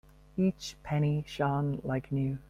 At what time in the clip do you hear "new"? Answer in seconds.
2.11-2.39